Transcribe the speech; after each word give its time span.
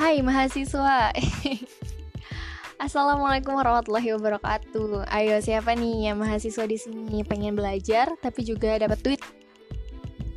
Hai 0.00 0.24
mahasiswa. 0.24 1.12
Assalamualaikum 2.88 3.52
warahmatullahi 3.52 4.16
wabarakatuh. 4.16 5.04
Ayo 5.12 5.36
siapa 5.44 5.76
nih 5.76 6.08
yang 6.08 6.16
mahasiswa 6.16 6.64
di 6.64 6.80
sini 6.80 7.20
pengen 7.20 7.52
belajar 7.52 8.16
tapi 8.16 8.40
juga 8.40 8.80
dapat 8.80 8.96
duit? 9.04 9.20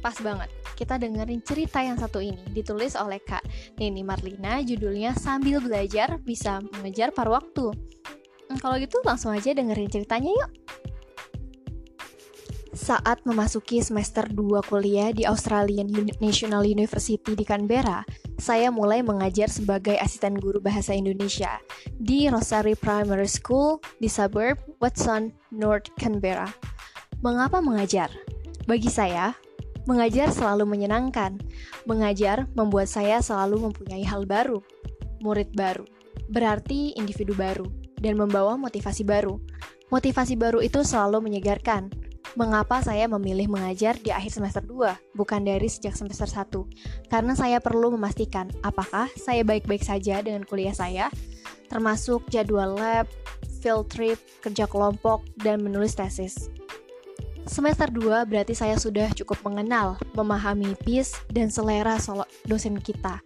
Pas 0.04 0.20
banget. 0.20 0.52
Kita 0.76 1.00
dengerin 1.00 1.40
cerita 1.48 1.80
yang 1.80 1.96
satu 1.96 2.20
ini 2.20 2.44
ditulis 2.52 3.00
oleh 3.00 3.24
Kak 3.24 3.48
Nini 3.80 4.04
Marlina 4.04 4.60
judulnya 4.60 5.16
Sambil 5.16 5.64
Belajar 5.64 6.20
Bisa 6.20 6.60
Mengejar 6.60 7.16
Paruh 7.16 7.40
Waktu. 7.40 7.72
Hmm, 8.52 8.60
Kalau 8.60 8.76
gitu 8.84 9.00
langsung 9.08 9.32
aja 9.32 9.56
dengerin 9.56 9.88
ceritanya 9.88 10.44
yuk 10.44 10.52
saat 12.74 13.22
memasuki 13.22 13.86
semester 13.86 14.26
2 14.26 14.66
kuliah 14.66 15.14
di 15.14 15.30
Australian 15.30 15.94
National 16.18 16.66
University 16.66 17.38
di 17.38 17.46
Canberra, 17.46 18.02
saya 18.42 18.74
mulai 18.74 19.06
mengajar 19.06 19.46
sebagai 19.46 19.94
asisten 20.02 20.34
guru 20.34 20.58
bahasa 20.58 20.98
Indonesia 20.98 21.62
di 22.02 22.26
Rosary 22.26 22.74
Primary 22.74 23.30
School 23.30 23.78
di 24.02 24.10
suburb 24.10 24.58
Watson, 24.82 25.30
North 25.54 25.94
Canberra. 26.02 26.50
Mengapa 27.22 27.62
mengajar? 27.62 28.10
Bagi 28.66 28.90
saya, 28.90 29.38
mengajar 29.86 30.34
selalu 30.34 30.66
menyenangkan. 30.66 31.38
Mengajar 31.86 32.50
membuat 32.58 32.90
saya 32.90 33.22
selalu 33.22 33.70
mempunyai 33.70 34.02
hal 34.02 34.26
baru, 34.26 34.66
murid 35.22 35.54
baru, 35.54 35.86
berarti 36.34 36.98
individu 36.98 37.38
baru, 37.38 37.70
dan 38.02 38.18
membawa 38.18 38.58
motivasi 38.58 39.06
baru. 39.06 39.38
Motivasi 39.94 40.34
baru 40.34 40.58
itu 40.58 40.82
selalu 40.82 41.22
menyegarkan 41.22 42.03
mengapa 42.34 42.82
saya 42.82 43.06
memilih 43.06 43.46
mengajar 43.50 43.98
di 44.02 44.10
akhir 44.10 44.34
semester 44.34 44.64
2, 44.66 45.14
bukan 45.14 45.42
dari 45.46 45.70
sejak 45.70 45.94
semester 45.94 46.26
1. 46.26 47.10
Karena 47.10 47.34
saya 47.38 47.62
perlu 47.62 47.94
memastikan 47.94 48.50
apakah 48.66 49.10
saya 49.14 49.46
baik-baik 49.46 49.86
saja 49.86 50.22
dengan 50.26 50.42
kuliah 50.46 50.74
saya, 50.74 51.14
termasuk 51.70 52.26
jadwal 52.34 52.74
lab, 52.74 53.06
field 53.62 53.88
trip, 53.94 54.18
kerja 54.42 54.66
kelompok, 54.66 55.22
dan 55.40 55.62
menulis 55.62 55.94
tesis. 55.94 56.50
Semester 57.44 57.92
2 57.92 58.24
berarti 58.24 58.56
saya 58.56 58.80
sudah 58.80 59.12
cukup 59.14 59.44
mengenal, 59.44 60.00
memahami 60.16 60.80
PIS, 60.82 61.28
dan 61.30 61.52
selera 61.52 62.00
dosen 62.48 62.80
kita. 62.80 63.20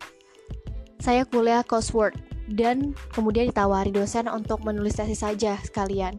Saya 0.97 1.23
kuliah 1.23 1.61
coursework, 1.61 2.17
dan 2.49 2.97
kemudian 3.13 3.51
ditawari 3.51 3.93
dosen 3.93 4.25
untuk 4.31 4.63
menulis 4.65 4.97
tesis 4.97 5.21
saja 5.21 5.59
sekalian. 5.61 6.17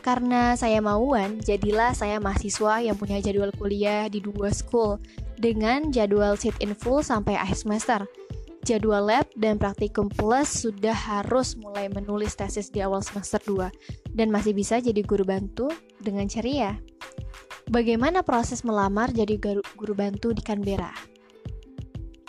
Karena 0.00 0.56
saya 0.56 0.80
mauan, 0.80 1.44
jadilah 1.44 1.92
saya 1.92 2.16
mahasiswa 2.16 2.80
yang 2.80 2.96
punya 2.96 3.20
jadwal 3.20 3.52
kuliah 3.52 4.08
di 4.08 4.24
dua 4.24 4.48
school 4.48 4.96
dengan 5.36 5.92
jadwal 5.92 6.40
sit 6.40 6.56
in 6.64 6.72
full 6.72 7.04
sampai 7.04 7.36
akhir 7.36 7.60
semester. 7.60 8.00
Jadwal 8.64 9.08
lab 9.08 9.28
dan 9.40 9.56
praktikum 9.56 10.12
plus 10.12 10.68
sudah 10.68 10.92
harus 10.92 11.56
mulai 11.56 11.88
menulis 11.88 12.36
tesis 12.36 12.68
di 12.68 12.84
awal 12.84 13.00
semester 13.00 13.40
2 13.48 14.12
dan 14.12 14.28
masih 14.28 14.52
bisa 14.52 14.76
jadi 14.76 15.00
guru 15.00 15.24
bantu 15.24 15.72
dengan 15.96 16.28
ceria. 16.28 16.76
Bagaimana 17.72 18.20
proses 18.20 18.60
melamar 18.60 19.16
jadi 19.16 19.40
guru 19.40 19.94
bantu 19.96 20.36
di 20.36 20.44
Canberra? 20.44 20.92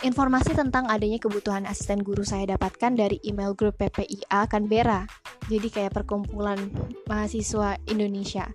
Informasi 0.02 0.56
tentang 0.56 0.88
adanya 0.90 1.20
kebutuhan 1.20 1.62
asisten 1.68 2.02
guru 2.02 2.26
saya 2.26 2.56
dapatkan 2.56 2.96
dari 2.96 3.22
email 3.22 3.54
grup 3.54 3.78
PPIA 3.78 4.48
Canberra. 4.50 5.06
Jadi 5.50 5.68
kayak 5.70 5.96
perkumpulan 5.96 6.58
mahasiswa 7.06 7.78
Indonesia. 7.90 8.46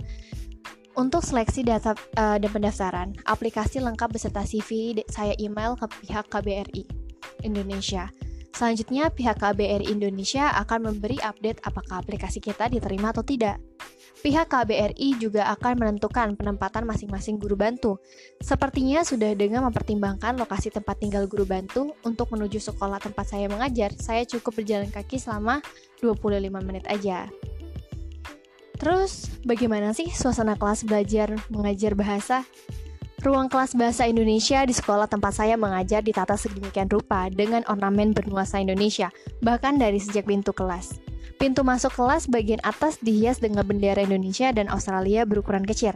Untuk 0.97 1.21
seleksi 1.21 1.61
data 1.61 1.93
uh, 2.17 2.41
dan 2.41 2.49
pendaftaran, 2.49 3.13
aplikasi 3.30 3.77
lengkap 3.77 4.17
beserta 4.17 4.41
CV 4.41 4.97
saya 5.05 5.38
email 5.38 5.77
ke 5.77 5.85
pihak 6.02 6.25
KBRI 6.25 6.89
Indonesia. 7.45 8.09
Selanjutnya, 8.58 9.13
pihak 9.13 9.38
KBRI 9.38 9.93
Indonesia 9.93 10.49
akan 10.58 10.89
memberi 10.89 11.21
update 11.21 11.61
apakah 11.61 12.02
aplikasi 12.02 12.42
kita 12.42 12.65
diterima 12.65 13.14
atau 13.14 13.21
tidak. 13.21 13.61
Pihak 14.17 14.49
KBRI 14.49 15.21
juga 15.21 15.45
akan 15.53 15.77
menentukan 15.77 16.33
penempatan 16.33 16.89
masing-masing 16.89 17.37
guru 17.37 17.53
bantu. 17.53 18.02
Sepertinya 18.42 19.05
sudah 19.05 19.37
dengan 19.37 19.70
mempertimbangkan 19.70 20.42
lokasi 20.42 20.73
tempat 20.73 20.97
tinggal 20.97 21.30
guru 21.30 21.45
bantu 21.45 21.93
untuk 22.02 22.33
menuju 22.33 22.58
sekolah 22.58 22.97
tempat 22.97 23.30
saya 23.30 23.45
mengajar, 23.45 23.93
saya 23.93 24.26
cukup 24.26 24.58
berjalan 24.58 24.89
kaki 24.89 25.21
selama 25.21 25.61
25 26.02 26.49
menit 26.63 26.85
aja. 26.87 27.30
Terus, 28.77 29.41
bagaimana 29.41 29.89
sih 29.91 30.13
suasana 30.13 30.53
kelas 30.53 30.85
belajar 30.85 31.33
mengajar 31.49 31.97
bahasa? 31.97 32.45
Ruang 33.27 33.52
kelas 33.52 33.76
bahasa 33.76 34.08
Indonesia 34.08 34.64
di 34.64 34.71
sekolah 34.71 35.04
tempat 35.11 35.36
saya 35.36 35.60
mengajar 35.60 35.99
ditata 35.99 36.39
sedemikian 36.39 36.88
rupa 36.88 37.27
dengan 37.27 37.60
ornamen 37.67 38.15
bernuansa 38.15 38.64
Indonesia, 38.64 39.11
bahkan 39.43 39.76
dari 39.76 39.99
sejak 39.99 40.32
pintu 40.32 40.55
kelas. 40.55 40.95
Pintu 41.36 41.60
masuk 41.67 41.92
kelas 41.92 42.32
bagian 42.32 42.64
atas 42.64 42.95
dihias 43.04 43.43
dengan 43.43 43.67
bendera 43.67 43.99
Indonesia 43.99 44.48
dan 44.55 44.71
Australia 44.71 45.27
berukuran 45.27 45.67
kecil. 45.67 45.92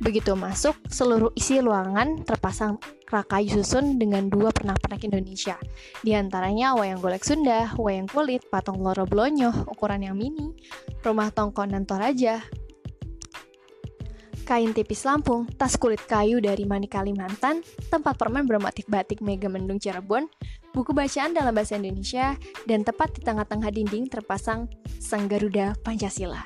Begitu 0.00 0.32
masuk, 0.32 0.72
seluruh 0.88 1.28
isi 1.36 1.60
ruangan 1.60 2.24
terpasang 2.24 2.80
kayu 3.28 3.60
susun 3.60 4.00
dengan 4.00 4.32
dua 4.32 4.48
pernak-pernik 4.48 5.04
Indonesia. 5.04 5.60
Di 6.00 6.16
antaranya 6.16 6.72
wayang 6.80 7.04
golek 7.04 7.28
Sunda, 7.28 7.68
wayang 7.76 8.08
kulit, 8.08 8.48
patung 8.48 8.80
loro 8.80 9.04
blonyo, 9.04 9.52
ukuran 9.68 10.00
yang 10.00 10.16
mini, 10.16 10.56
rumah 11.04 11.28
tongkon 11.28 11.76
dan 11.76 11.84
toraja, 11.84 12.40
kain 14.50 14.74
tipis 14.74 15.06
Lampung, 15.06 15.46
tas 15.54 15.78
kulit 15.78 16.02
kayu 16.10 16.42
dari 16.42 16.66
Mani 16.66 16.90
Kalimantan, 16.90 17.62
tempat 17.86 18.18
permen 18.18 18.50
bermotif 18.50 18.82
batik 18.90 19.22
Mega 19.22 19.46
Mendung 19.46 19.78
Cirebon, 19.78 20.26
buku 20.74 20.90
bacaan 20.90 21.30
dalam 21.30 21.54
bahasa 21.54 21.78
Indonesia, 21.78 22.34
dan 22.66 22.82
tepat 22.82 23.14
di 23.14 23.22
tengah-tengah 23.22 23.70
dinding 23.70 24.10
terpasang 24.10 24.66
Sang 24.98 25.30
Garuda 25.30 25.78
Pancasila. 25.86 26.42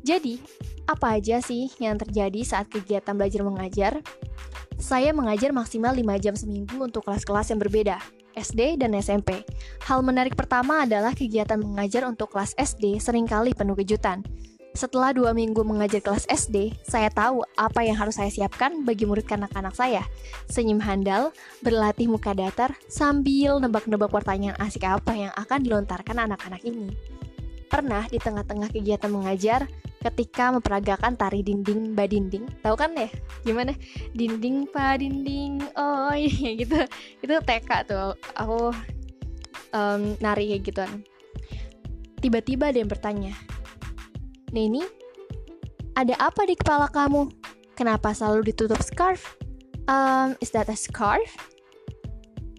Jadi, 0.00 0.40
apa 0.88 1.20
aja 1.20 1.44
sih 1.44 1.68
yang 1.84 2.00
terjadi 2.00 2.40
saat 2.48 2.72
kegiatan 2.72 3.12
belajar 3.12 3.44
mengajar? 3.44 3.92
Saya 4.80 5.12
mengajar 5.12 5.52
maksimal 5.52 5.92
5 5.92 6.16
jam 6.16 6.32
seminggu 6.32 6.80
untuk 6.80 7.04
kelas-kelas 7.04 7.52
yang 7.52 7.60
berbeda, 7.60 8.00
SD 8.32 8.80
dan 8.80 8.96
SMP. 8.96 9.44
Hal 9.84 10.00
menarik 10.00 10.32
pertama 10.32 10.88
adalah 10.88 11.12
kegiatan 11.12 11.60
mengajar 11.60 12.08
untuk 12.08 12.32
kelas 12.32 12.56
SD 12.56 12.96
sering 13.04 13.28
kali 13.28 13.52
penuh 13.52 13.76
kejutan. 13.76 14.24
Setelah 14.70 15.10
dua 15.10 15.34
minggu 15.34 15.66
mengajar 15.66 15.98
kelas 15.98 16.30
SD, 16.30 16.78
saya 16.86 17.10
tahu 17.10 17.42
apa 17.58 17.82
yang 17.82 17.98
harus 17.98 18.22
saya 18.22 18.30
siapkan 18.30 18.86
bagi 18.86 19.02
murid 19.02 19.26
anak-anak 19.26 19.74
saya. 19.74 20.06
Senyum 20.46 20.78
handal, 20.78 21.34
berlatih 21.58 22.06
muka 22.06 22.30
datar, 22.30 22.78
sambil 22.86 23.58
nebak-nebak 23.58 24.14
pertanyaan 24.14 24.54
asik 24.62 24.86
apa 24.86 25.10
yang 25.10 25.32
akan 25.34 25.66
dilontarkan 25.66 26.22
anak-anak 26.22 26.62
ini. 26.62 26.94
Pernah 27.66 28.06
di 28.06 28.22
tengah-tengah 28.22 28.70
kegiatan 28.70 29.10
mengajar, 29.10 29.66
ketika 30.00 30.54
memperagakan 30.54 31.18
tari 31.18 31.42
dinding 31.42 31.98
badinding, 31.98 32.46
tahu 32.62 32.78
kan 32.78 32.94
ya? 32.94 33.10
Gimana? 33.42 33.74
Dinding 34.14 34.70
pa 34.70 34.94
dinding, 34.94 35.66
oh 35.74 36.14
iya 36.30 36.54
gitu. 36.54 36.78
Itu 37.18 37.34
TK 37.42 37.90
tuh, 37.90 38.14
aku 38.38 38.70
um, 39.74 40.14
nari 40.22 40.54
kayak 40.54 40.62
gituan. 40.62 41.02
Tiba-tiba 42.22 42.70
ada 42.70 42.78
yang 42.78 42.90
bertanya, 42.90 43.32
Neni, 44.50 44.82
ada 45.94 46.18
apa 46.18 46.42
di 46.42 46.58
kepala 46.58 46.90
kamu? 46.90 47.30
Kenapa 47.78 48.10
selalu 48.10 48.50
ditutup 48.50 48.82
scarf? 48.82 49.38
Um, 49.86 50.34
is 50.42 50.50
that 50.50 50.66
a 50.66 50.74
scarf? 50.74 51.30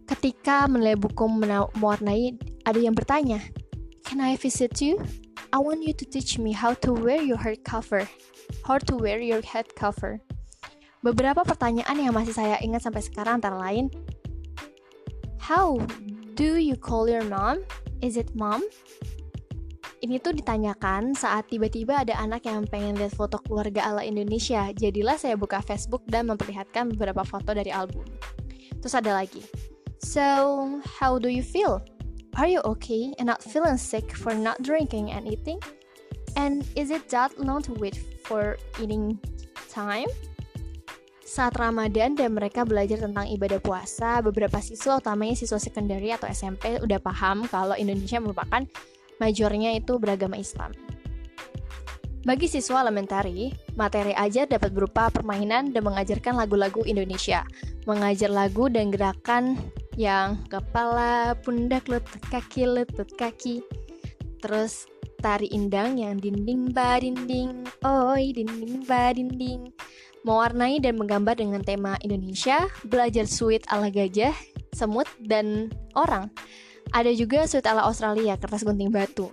Ketika 0.07 0.71
menilai 0.71 0.95
buku 0.95 1.27
mewarnai, 1.27 2.39
ada 2.63 2.79
yang 2.79 2.95
bertanya, 2.95 3.43
Can 4.07 4.23
I 4.23 4.39
visit 4.39 4.79
you? 4.79 4.99
I 5.51 5.59
want 5.59 5.83
you 5.83 5.91
to 5.91 6.05
teach 6.07 6.39
me 6.39 6.55
how 6.55 6.75
to 6.79 6.95
wear 6.95 7.19
your 7.19 7.39
head 7.39 7.63
cover. 7.67 8.07
How 8.63 8.79
to 8.87 8.95
wear 8.95 9.19
your 9.19 9.43
head 9.43 9.71
cover. 9.75 10.23
Beberapa 11.03 11.43
pertanyaan 11.43 11.99
yang 11.99 12.15
masih 12.15 12.35
saya 12.35 12.55
ingat 12.63 12.87
sampai 12.87 13.03
sekarang 13.03 13.43
antara 13.43 13.59
lain, 13.59 13.91
How 15.43 15.75
do 16.39 16.55
you 16.55 16.79
call 16.79 17.11
your 17.11 17.27
mom? 17.27 17.63
Is 17.99 18.15
it 18.15 18.31
mom? 18.31 18.63
Ini 20.01 20.17
tuh 20.17 20.33
ditanyakan 20.33 21.13
saat 21.13 21.53
tiba-tiba 21.53 22.01
ada 22.01 22.17
anak 22.17 22.49
yang 22.49 22.65
pengen 22.65 22.97
lihat 22.97 23.13
foto 23.13 23.37
keluarga 23.37 23.85
ala 23.85 24.01
Indonesia. 24.01 24.73
Jadilah 24.73 25.13
saya 25.13 25.37
buka 25.37 25.61
Facebook 25.61 26.01
dan 26.09 26.25
memperlihatkan 26.25 26.97
beberapa 26.97 27.21
foto 27.21 27.53
dari 27.53 27.69
album. 27.69 28.01
Terus 28.81 28.97
ada 28.97 29.13
lagi. 29.13 29.45
So, 30.01 30.25
how 30.97 31.21
do 31.21 31.29
you 31.29 31.45
feel? 31.45 31.85
Are 32.33 32.49
you 32.49 32.65
okay 32.65 33.13
and 33.21 33.29
not 33.29 33.45
feeling 33.45 33.77
sick 33.77 34.17
for 34.17 34.33
not 34.33 34.57
drinking 34.65 35.13
and 35.13 35.29
eating? 35.29 35.61
And 36.33 36.65
is 36.73 36.89
it 36.89 37.05
that 37.13 37.37
long 37.37 37.61
to 37.69 37.77
wait 37.77 38.01
for 38.25 38.57
eating 38.81 39.21
time? 39.69 40.09
Saat 41.21 41.61
Ramadan 41.61 42.17
dan 42.17 42.33
mereka 42.33 42.65
belajar 42.65 43.05
tentang 43.05 43.29
ibadah 43.29 43.61
puasa, 43.61 44.17
beberapa 44.25 44.57
siswa, 44.65 44.97
utamanya 44.97 45.37
siswa 45.37 45.61
sekunderi 45.61 46.09
atau 46.09 46.25
SMP, 46.25 46.81
udah 46.81 46.97
paham 46.97 47.45
kalau 47.45 47.77
Indonesia 47.77 48.17
merupakan 48.17 48.65
majornya 49.21 49.77
itu 49.77 50.01
beragama 50.01 50.41
Islam. 50.41 50.73
Bagi 52.21 52.45
siswa 52.45 52.85
elementari, 52.85 53.49
materi 53.73 54.13
ajar 54.13 54.45
dapat 54.45 54.73
berupa 54.77 55.09
permainan 55.09 55.73
dan 55.73 55.81
mengajarkan 55.81 56.37
lagu-lagu 56.37 56.85
Indonesia, 56.85 57.41
mengajar 57.89 58.29
lagu 58.29 58.69
dan 58.69 58.93
gerakan 58.93 59.57
yang 59.97 60.37
kepala, 60.45 61.33
pundak, 61.41 61.89
lutut 61.89 62.21
kaki, 62.29 62.69
lutut 62.69 63.09
kaki. 63.17 63.65
Terus 64.37 64.85
tari 65.17 65.49
indang 65.49 65.97
yang 65.97 66.21
dinding 66.21 66.69
ba 66.69 67.01
dinding, 67.01 67.65
oi 67.81 68.37
dinding 68.37 68.85
ba 68.85 69.17
dinding. 69.17 69.73
Mewarnai 70.21 70.77
dan 70.77 71.01
menggambar 71.01 71.41
dengan 71.41 71.65
tema 71.65 71.97
Indonesia, 72.05 72.69
belajar 72.85 73.25
sweet 73.25 73.65
ala 73.73 73.89
gajah, 73.89 74.37
semut, 74.77 75.09
dan 75.25 75.73
orang. 75.97 76.29
Ada 76.91 77.15
juga 77.15 77.47
sweet 77.47 77.63
ala 77.67 77.87
Australia, 77.87 78.35
kertas 78.35 78.67
gunting 78.67 78.91
batu. 78.91 79.31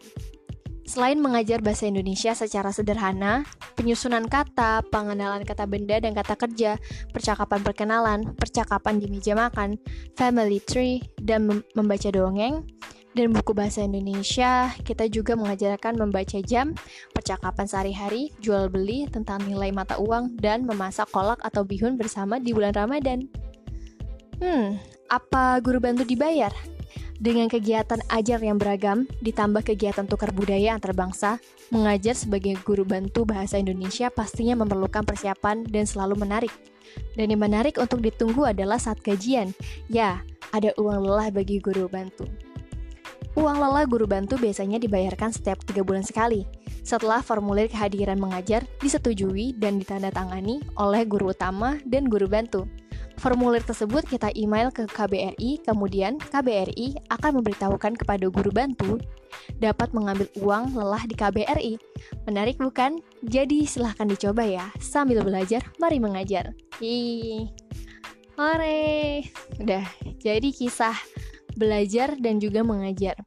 Selain 0.88 1.20
mengajar 1.20 1.60
bahasa 1.60 1.84
Indonesia 1.84 2.32
secara 2.32 2.72
sederhana, 2.72 3.44
penyusunan 3.76 4.24
kata, 4.24 4.80
pengenalan 4.88 5.44
kata 5.44 5.68
benda 5.68 6.00
dan 6.00 6.16
kata 6.16 6.32
kerja, 6.32 6.80
percakapan 7.12 7.60
perkenalan, 7.60 8.20
percakapan 8.32 8.96
di 8.96 9.04
meja 9.12 9.36
makan, 9.36 9.76
family 10.16 10.64
tree, 10.64 11.04
dan 11.20 11.44
mem 11.44 11.60
membaca 11.76 12.08
dongeng, 12.08 12.64
dan 13.12 13.36
buku 13.36 13.52
bahasa 13.52 13.84
Indonesia, 13.84 14.72
kita 14.80 15.12
juga 15.12 15.36
mengajarkan 15.36 15.98
membaca 15.98 16.40
jam, 16.40 16.72
percakapan 17.12 17.66
sehari-hari, 17.68 18.32
jual 18.40 18.72
beli 18.72 19.10
tentang 19.12 19.44
nilai 19.44 19.74
mata 19.74 20.00
uang, 20.00 20.40
dan 20.40 20.64
memasak 20.64 21.10
kolak 21.12 21.42
atau 21.44 21.68
bihun 21.68 22.00
bersama 22.00 22.40
di 22.40 22.56
bulan 22.56 22.72
Ramadan. 22.72 23.28
Hmm, 24.40 24.80
apa 25.10 25.60
guru 25.60 25.82
bantu 25.82 26.06
dibayar? 26.06 26.77
Dengan 27.18 27.50
kegiatan 27.50 27.98
ajar 28.14 28.38
yang 28.38 28.62
beragam, 28.62 29.02
ditambah 29.26 29.66
kegiatan 29.66 30.06
tukar 30.06 30.30
budaya 30.30 30.78
antar 30.78 30.94
bangsa, 30.94 31.42
mengajar 31.74 32.14
sebagai 32.14 32.54
guru 32.62 32.86
bantu 32.86 33.26
bahasa 33.26 33.58
Indonesia 33.58 34.06
pastinya 34.06 34.54
memerlukan 34.62 35.02
persiapan 35.02 35.66
dan 35.66 35.82
selalu 35.82 36.14
menarik. 36.14 36.54
Dan 37.18 37.34
yang 37.34 37.42
menarik 37.42 37.74
untuk 37.82 38.06
ditunggu 38.06 38.46
adalah 38.46 38.78
saat 38.78 39.02
gajian. 39.02 39.50
Ya, 39.90 40.22
ada 40.54 40.70
uang 40.78 41.02
lelah 41.02 41.34
bagi 41.34 41.58
guru 41.58 41.90
bantu. 41.90 42.30
Uang 43.34 43.58
lelah 43.58 43.86
guru 43.90 44.06
bantu 44.06 44.38
biasanya 44.38 44.78
dibayarkan 44.78 45.34
setiap 45.34 45.58
tiga 45.66 45.82
bulan 45.82 46.06
sekali, 46.06 46.46
setelah 46.86 47.18
formulir 47.18 47.66
kehadiran 47.66 48.18
mengajar 48.18 48.62
disetujui 48.78 49.58
dan 49.58 49.82
ditandatangani 49.82 50.62
oleh 50.78 51.02
guru 51.02 51.34
utama 51.34 51.82
dan 51.82 52.06
guru 52.06 52.30
bantu. 52.30 52.70
Formulir 53.18 53.66
tersebut 53.66 54.06
kita 54.06 54.30
email 54.38 54.70
ke 54.70 54.86
KBRI, 54.86 55.66
kemudian 55.66 56.22
KBRI 56.22 57.10
akan 57.10 57.42
memberitahukan 57.42 57.98
kepada 57.98 58.30
guru 58.30 58.54
bantu 58.54 59.02
dapat 59.58 59.90
mengambil 59.90 60.30
uang 60.38 60.78
lelah 60.78 61.02
di 61.02 61.18
KBRI. 61.18 61.74
Menarik 62.30 62.62
bukan? 62.62 63.02
Jadi 63.26 63.66
silahkan 63.66 64.06
dicoba 64.06 64.46
ya. 64.46 64.70
Sambil 64.78 65.26
belajar, 65.26 65.66
mari 65.82 65.98
mengajar. 65.98 66.54
Hi. 66.78 67.50
Hore. 68.38 69.26
Udah, 69.58 69.82
jadi 70.22 70.54
kisah 70.54 70.94
belajar 71.58 72.14
dan 72.22 72.38
juga 72.38 72.62
mengajar 72.62 73.18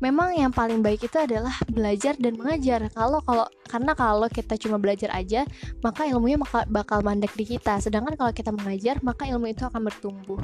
memang 0.00 0.36
yang 0.36 0.52
paling 0.52 0.84
baik 0.84 1.08
itu 1.08 1.16
adalah 1.16 1.52
belajar 1.72 2.16
dan 2.20 2.36
mengajar. 2.36 2.84
Kalau 2.92 3.20
kalau 3.24 3.46
karena 3.64 3.92
kalau 3.96 4.28
kita 4.28 4.54
cuma 4.60 4.76
belajar 4.76 5.08
aja, 5.16 5.48
maka 5.80 6.04
ilmunya 6.04 6.36
bakal, 6.68 7.00
mandek 7.00 7.32
di 7.34 7.56
kita. 7.56 7.80
Sedangkan 7.80 8.14
kalau 8.16 8.32
kita 8.32 8.52
mengajar, 8.52 9.00
maka 9.00 9.24
ilmu 9.24 9.48
itu 9.48 9.64
akan 9.64 9.88
bertumbuh. 9.88 10.40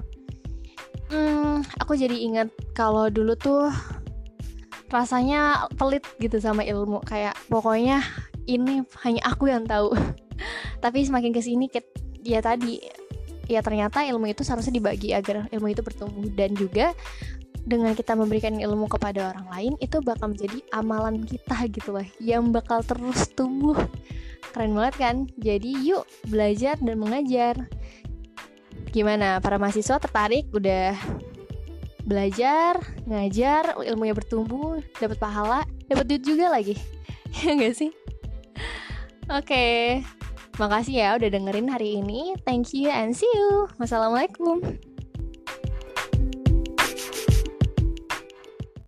Hmm, 1.13 1.61
aku 1.77 1.93
jadi 1.93 2.17
ingat 2.17 2.49
kalau 2.73 3.13
dulu 3.13 3.37
tuh 3.37 3.69
rasanya 4.89 5.69
pelit 5.77 6.05
gitu 6.17 6.41
sama 6.41 6.65
ilmu. 6.65 7.05
Kayak 7.05 7.37
pokoknya 7.53 8.01
ini 8.49 8.81
hanya 9.05 9.23
aku 9.29 9.53
yang 9.53 9.69
tahu. 9.69 9.93
Tapi 10.85 11.05
semakin 11.05 11.33
ke 11.37 11.45
sini, 11.45 11.69
ya 12.25 12.41
tadi 12.41 12.81
ya 13.51 13.61
ternyata 13.61 14.07
ilmu 14.07 14.31
itu 14.31 14.47
seharusnya 14.47 14.79
dibagi 14.79 15.13
agar 15.13 15.51
ilmu 15.51 15.75
itu 15.75 15.83
bertumbuh 15.85 16.25
dan 16.33 16.55
juga 16.55 16.97
dengan 17.63 17.95
kita 17.95 18.19
memberikan 18.19 18.59
ilmu 18.59 18.91
kepada 18.91 19.31
orang 19.31 19.47
lain 19.55 19.73
itu 19.79 20.03
bakal 20.03 20.35
menjadi 20.35 20.59
amalan 20.75 21.23
kita 21.23 21.57
gitu 21.71 21.95
loh 21.95 22.07
yang 22.19 22.51
bakal 22.51 22.83
terus 22.83 23.31
tumbuh. 23.33 23.79
Keren 24.51 24.75
banget 24.75 24.95
kan? 24.99 25.17
Jadi 25.39 25.71
yuk 25.87 26.05
belajar 26.27 26.77
dan 26.83 26.99
mengajar. 26.99 27.55
Gimana? 28.91 29.41
Para 29.41 29.57
mahasiswa 29.57 29.97
tertarik? 30.03 30.51
Udah 30.53 30.99
belajar 32.03 32.83
ngajar 33.07 33.79
ilmunya 33.87 34.11
bertumbuh 34.11 34.83
dapat 34.99 35.23
pahala 35.23 35.63
dapat 35.87 36.05
duit 36.11 36.23
juga 36.27 36.51
lagi. 36.51 36.77
Ya 37.33 37.57
gak 37.57 37.81
sih? 37.81 37.89
Oke. 39.33 39.41
Okay. 39.41 39.81
makasih 40.61 41.01
ya 41.01 41.17
udah 41.17 41.33
dengerin 41.33 41.73
hari 41.73 41.97
ini. 41.97 42.37
Thank 42.45 42.77
you 42.77 42.93
and 42.93 43.17
see 43.17 43.25
you. 43.25 43.73
Wassalamualaikum 43.81 44.92